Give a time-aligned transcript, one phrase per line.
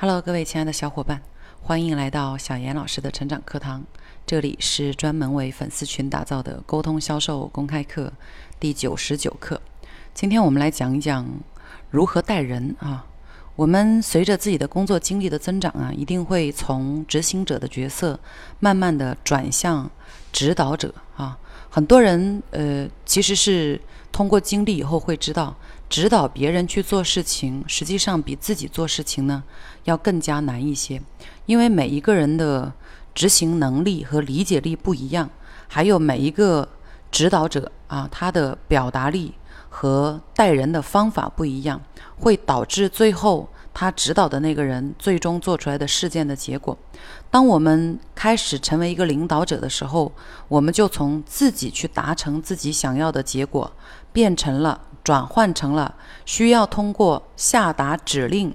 [0.00, 1.20] Hello，各位亲爱的小伙伴，
[1.60, 3.84] 欢迎来到小严老师的成长课堂。
[4.24, 8.12] 这里是专门为粉丝群打造的沟通销售公开课
[8.60, 9.60] 第九十九课。
[10.14, 11.26] 今天我们来讲一讲
[11.90, 13.07] 如何带人啊。
[13.58, 18.16] 我们随着自己的工作经历的增长啊，一定会从执行者的角色
[18.60, 19.90] 慢慢的转向
[20.30, 21.36] 指导者啊。
[21.68, 23.80] 很多人呃，其实是
[24.12, 25.56] 通过经历以后会知道。
[25.88, 29.42] 指导别人去做事情，实际上比自己做事情呢
[29.84, 31.02] 要更加难一些，
[31.46, 32.72] 因为每一个人的
[33.12, 35.28] 执行能力和理解力不一样，
[35.66, 36.68] 还有每一个
[37.10, 39.34] 指导者啊，他的表达力
[39.68, 41.80] 和带人的方法不一样，
[42.18, 46.76] 会导致最后他指导的那个人最终做出来的事件的结果。
[47.30, 50.12] 当我们开始成为一个领导者的时候，
[50.48, 53.70] 我们就从自己去达成自己想要的结果，
[54.12, 54.82] 变成了。
[55.04, 55.94] 转换成了
[56.26, 58.54] 需要通过下达指令，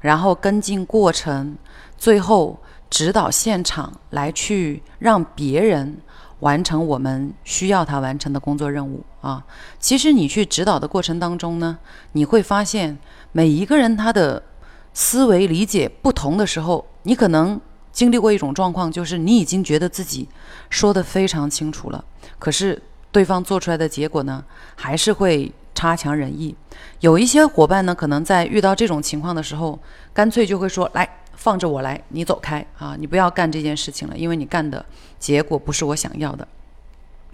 [0.00, 1.56] 然后跟进过程，
[1.96, 2.56] 最后
[2.88, 6.00] 指导现场来去让别人
[6.40, 9.44] 完成我们需要他完成的工作任务啊。
[9.78, 11.78] 其实你去指导的过程当中呢，
[12.12, 12.98] 你会发现
[13.32, 14.42] 每一个人他的
[14.92, 17.60] 思维理解不同的时候，你可能
[17.92, 20.28] 经历过一种状况，就是你已经觉得自己
[20.70, 22.04] 说的非常清楚了，
[22.38, 25.52] 可是对方做出来的结果呢，还是会。
[25.74, 26.52] 差强人意，
[26.98, 29.78] 有一些伙伴呢，可能在遇到这种情况的时候，
[30.12, 31.08] 干脆就会说：“来，
[31.38, 34.84] 放着我来，你走开啊，你不要干这件事情了，因为你干的
[35.20, 36.46] 结果不是我想要的。”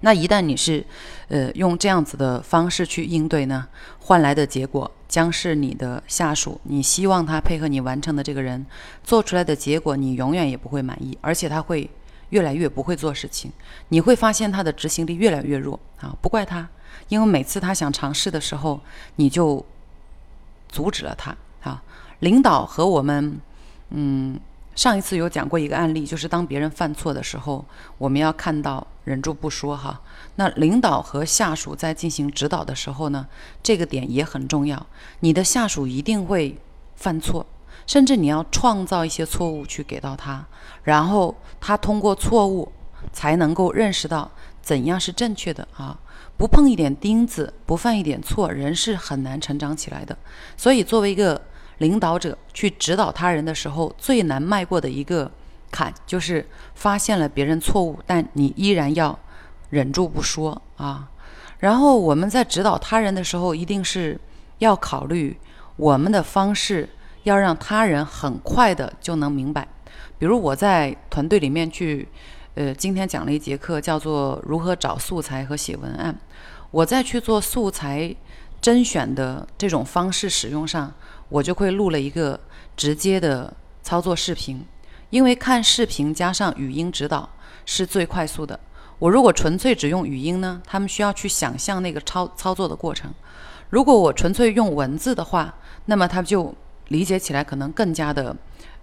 [0.00, 0.84] 那一旦你是，
[1.28, 3.66] 呃，用这样子的方式去应对呢，
[4.00, 8.66] 换来的结果将是你的下属，你希望他配合你完成的这个人
[9.02, 11.88] 做出来的结果，你永远也不会满意，而且他会
[12.28, 13.50] 越来越不会做事情，
[13.88, 16.68] 你会发现他的执行力越来越弱啊，不怪他。
[17.08, 18.78] 因为每次他想尝试的时候，
[19.16, 19.64] 你就
[20.68, 21.82] 阻止了他啊。
[22.20, 23.40] 领导和我们，
[23.96, 24.38] 嗯，
[24.74, 27.64] 上一次有讲过一个案例，就是当别人犯错的时候，
[27.96, 30.00] 我们要看到忍住不说哈。
[30.34, 33.28] 那领导和下属在进行指导的时候呢，
[33.62, 34.84] 这个点也很重要。
[35.20, 36.58] 你的下属一定会
[36.96, 37.46] 犯错，
[37.86, 40.44] 甚至你要创造一些错误去给到他，
[40.82, 42.72] 然后他通过错误
[43.12, 44.28] 才能够认识到
[44.60, 45.96] 怎样是正确的啊。
[46.36, 50.18] 不碰一点钉子，不犯一点错，人是很难成长起来的。
[50.56, 51.40] 所以，作为一个
[51.78, 55.30] 领导者去指导他人的时候，最难迈过的一个
[55.70, 59.18] 坎，就是发现了别人错误，但你依然要
[59.70, 61.10] 忍住不说啊。
[61.58, 64.20] 然后，我们在指导他人的时候，一定是
[64.58, 65.36] 要考虑
[65.76, 66.88] 我们的方式，
[67.22, 69.66] 要让他人很快的就能明白。
[70.18, 72.08] 比如我在团队里面去。
[72.56, 76.16] 呃，今天讲了一节课，叫做如何找素材和写文案。
[76.70, 78.14] 我在去做素材
[78.64, 80.90] 甄选的这种方式使用上，
[81.28, 82.40] 我就会录了一个
[82.74, 84.64] 直接的操作视频，
[85.10, 87.28] 因为看视频加上语音指导
[87.66, 88.58] 是最快速的。
[88.98, 93.10] 我如果纯粹只用语音呢，他们需要去想象那个操操作的过程；
[93.68, 95.54] 如果我纯粹用文字的话，
[95.84, 96.54] 那么他就
[96.88, 98.34] 理解起来可能更加的。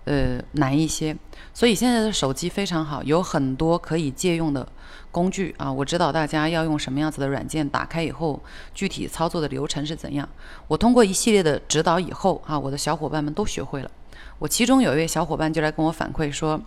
[0.06, 1.16] 呃，难一些，
[1.54, 4.68] 所以现在的手机非常好，有很多可以借用的
[5.12, 5.72] 工具啊。
[5.72, 8.42] 我指导大家要用什么样子的软件，打开以后
[8.74, 10.28] 具体操作的流程是怎样。
[10.68, 13.92] 我通过一系列的指导以后啊，我的小伙伴们都学会了。
[14.40, 16.60] 我其中有一位小伙伴就来跟我反馈说。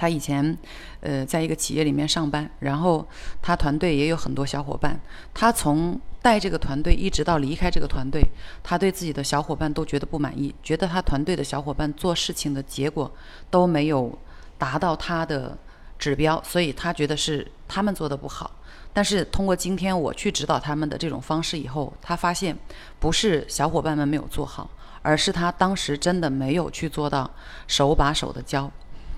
[0.00, 0.56] 他以前，
[1.00, 3.06] 呃，在一个企业里面上班，然后
[3.42, 4.98] 他团队也有很多小伙伴。
[5.34, 8.22] 他从带这个团队一直到离开这个团队，
[8.62, 13.12] 他对自己的小伙伴都觉得不满意，觉得他团队的小伙伴做事情的结果
[13.50, 14.18] 都没有
[14.56, 15.58] 达到他的
[15.98, 18.50] 指标，所以他觉得是他们做的不好。
[18.94, 22.56] 但是通过今天我去指导他们的这种方式以后，他发现
[22.98, 24.70] 不是小伙伴们没有做好，
[25.02, 27.30] 而是他当时真的没有去做到
[27.66, 28.72] 手把手的教。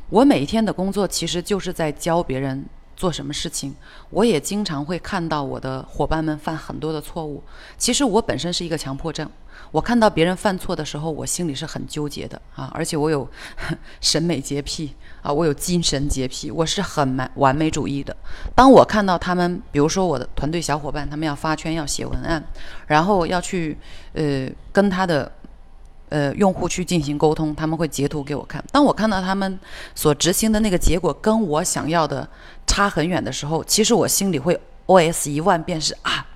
[0.08, 2.64] 我每天的工作其实就是在教别人
[2.94, 3.74] 做什么事情。
[4.10, 7.42] 我也经常会看到我的伙伴们犯很多的错误。
[7.78, 9.28] 其实我本身是一个强迫症，
[9.70, 12.70] 我看到别人犯错的时候，我心里是很纠结的啊！
[12.74, 13.26] 而且我有
[14.02, 18.14] 审美洁癖啊，我有精神洁癖，我是很完完美主义的。
[18.54, 22.44] 当我看到他们，比如说我的团队小伙伴，他们要发圈、要写文案，
[22.86, 23.78] 然后要去
[24.12, 25.32] 呃跟他的。
[26.12, 28.62] 呃，用户去进行沟通，他们会截图给我看。
[28.70, 29.58] 当我看到他们
[29.94, 32.28] 所执行的那个结果跟我想要的
[32.66, 36.26] 差很远的时候，其实我心里会 OS 一万遍是啊，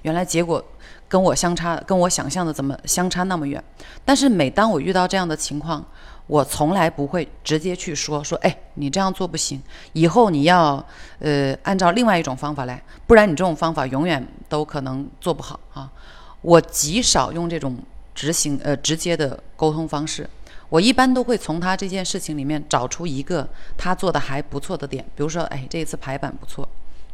[0.00, 0.64] 原来结果
[1.06, 3.62] 跟我相差，跟我想象的怎么相差那么远？
[4.06, 5.84] 但是每当我遇到这样的情况，
[6.26, 9.62] 我从来不会直接去说说，哎，你这样做不行，
[9.92, 10.82] 以后你要
[11.18, 15.92] 呃按照另外一种方法来，不然你这种方法永远都可能做不好啊。
[16.40, 17.76] 我极少用这种。
[18.16, 20.28] 执行呃直接的沟通方式，
[20.70, 23.46] 我一般都会从他这件事情里面找出一个
[23.76, 26.66] 他做的还不错的点，比如说，哎，这一次排版不错，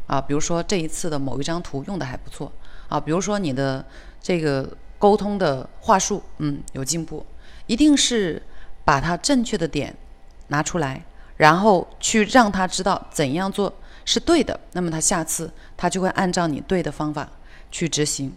[0.07, 2.49] 啊，比如说这一次的某一张图用的还不错，
[2.87, 3.85] 啊，比如说你的
[4.21, 7.25] 这个沟通的话术，嗯，有进步，
[7.67, 8.41] 一定是
[8.85, 9.93] 把他正确的点
[10.47, 11.03] 拿出来，
[11.35, 13.73] 然后去让他知道怎样做
[14.05, 17.29] 是对的，那么他下次他就会按照你对的方法
[17.69, 18.33] 去执行，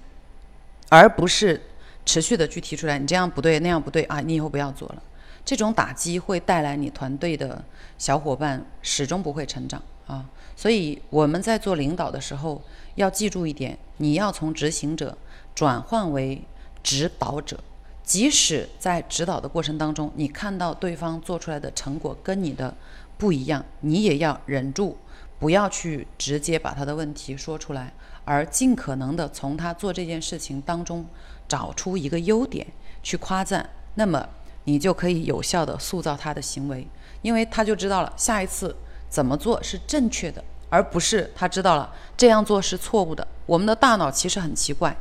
[0.88, 1.62] 而不是。
[2.06, 4.20] 持续的去提出来，你这样不对，那样不对啊！
[4.20, 5.02] 你以后不要做了。
[5.44, 7.62] 这种打击会带来你团队的
[7.98, 10.24] 小伙伴始终不会成长啊！
[10.56, 12.62] 所以我们在做领导的时候
[12.94, 15.18] 要记住一点：你要从执行者
[15.54, 16.42] 转换为
[16.82, 17.60] 指导者。
[18.02, 22.72] 即使在指导的过程当中，你看到对方做出来的成果跟你的
[23.18, 24.96] 不一样，你也要忍住，
[25.38, 27.92] 不要去直接把他的问题说出来，
[28.24, 31.06] 而尽可能的从他做这件事情当中。
[31.48, 32.66] 找出一个优点
[33.04, 34.28] 去夸赞，那么
[34.64, 36.84] 你就可以有效的塑造他的行为，
[37.22, 38.74] 因为他就知道了下一次
[39.08, 43.24] 怎么做是正确的，而不是他知道了这样做是错误的。
[43.46, 44.96] 我们的大脑其实很奇怪，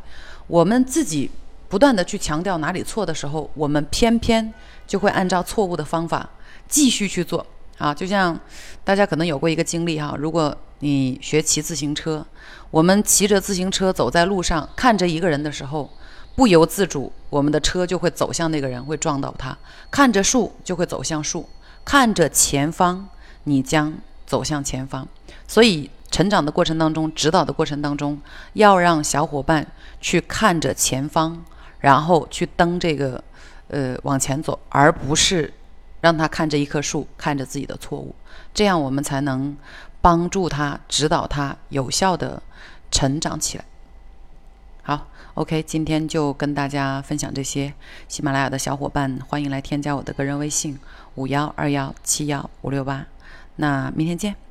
[0.45, 1.31] 我们自己
[1.67, 4.53] 不断的去强调哪里错的时候，我们偏偏
[4.85, 6.29] 就会按照错误的方法
[6.67, 7.43] 继续去做
[7.77, 7.93] 啊。
[7.93, 8.39] 就像
[8.83, 12.25] 大家可能有过一个经历哈，如果你学骑自行车，
[12.71, 15.89] 我们骑着自行车走在路上，看着一个人的时候。
[16.37, 19.57] 不由自主，我们的车就会走向那个人，会撞到他。
[19.89, 21.47] 看着树就会走向树，
[21.85, 23.07] 看着前方，
[23.45, 23.93] 你将
[24.25, 25.07] 走向前方。
[25.47, 28.19] 所以，成长的过程当中，指导的过程当中，
[28.51, 29.65] 要让小伙伴
[30.01, 31.41] 去看着前方，
[31.79, 33.23] 然后去蹬这个，
[33.69, 35.53] 呃，往前走，而不是
[36.05, 38.13] 让他看着一棵树，看着自己的错误。
[38.53, 39.57] 这样，我们才能
[40.01, 42.43] 帮助他，指导他有效的
[42.91, 43.65] 成长起来。
[44.83, 45.07] 好。
[45.33, 47.73] OK，今天就跟大家分享这些。
[48.07, 50.79] 喜马拉雅的小伙伴，欢迎来添加我的个人微信：
[51.15, 53.07] 五幺二幺七幺五六八。
[53.55, 54.44] 那明天见。